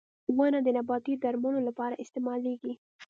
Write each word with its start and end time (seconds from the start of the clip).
•ونه 0.37 0.59
د 0.63 0.67
نباتي 0.77 1.13
درملو 1.23 1.59
لپاره 1.67 1.99
استعمالېږي. 2.03 2.73